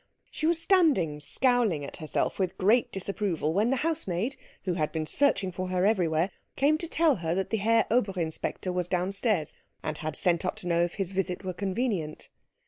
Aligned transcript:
She 0.31 0.47
was 0.47 0.59
standing 0.59 1.19
scowling 1.19 1.85
at 1.85 1.97
herself 1.97 2.39
with 2.39 2.57
great 2.57 2.91
disapproval 2.91 3.53
when 3.53 3.69
the 3.69 3.75
housemaid, 3.85 4.35
who 4.63 4.73
had 4.73 4.91
been 4.91 5.05
searching 5.05 5.51
for 5.51 5.67
her 5.67 5.85
everywhere, 5.85 6.31
came 6.55 6.79
to 6.79 6.87
tell 6.87 7.17
her 7.17 7.35
that 7.35 7.51
the 7.51 7.57
Herr 7.57 7.85
Oberinspector 7.91 8.73
was 8.73 8.87
downstairs, 8.87 9.53
and 9.83 9.99
had 9.99 10.15
sent 10.15 10.43
up 10.43 10.55
to 10.55 10.67
know 10.67 10.81
if 10.81 10.95
his 10.95 11.11
visit 11.11 11.43
were 11.43 11.53
convenient. 11.53 12.29